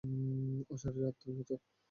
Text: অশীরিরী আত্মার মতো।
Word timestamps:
অশীরিরী 0.71 1.01
আত্মার 1.09 1.33
মতো। 1.37 1.53